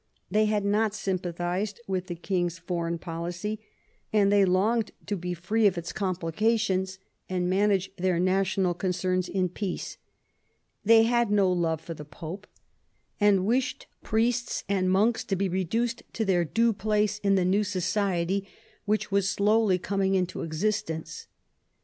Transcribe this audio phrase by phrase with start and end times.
[0.31, 3.59] They had not sympathised with the King's foreign policy,
[4.11, 6.97] and they longed to be free from its complications,
[7.29, 9.97] and manage their national concerns in peace.
[10.83, 12.47] They had no love for the Pope,
[13.19, 17.63] and wished priests and monks to be reduced to their due place in the new
[17.63, 18.47] society
[18.85, 21.27] which was slowly coming into existence.